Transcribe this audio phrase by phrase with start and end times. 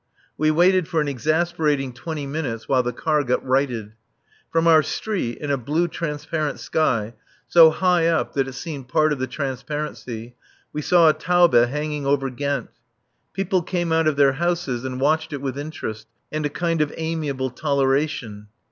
[0.35, 3.93] We waited for an exasperating twenty minutes while the car got righted.
[4.51, 7.13] From our street, in a blue transparent sky,
[7.47, 10.33] so high up that it seemed part of the transparency,
[10.73, 12.71] we saw a Taube hanging over Ghent.
[13.33, 16.91] People came out of their houses and watched it with interest and a kind of
[16.97, 18.47] amiable toleration.